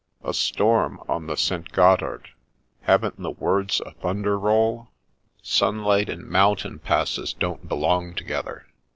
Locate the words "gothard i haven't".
1.71-3.21